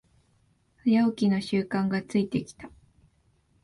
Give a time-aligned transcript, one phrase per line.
[0.83, 2.71] 早起きの習慣がついてきた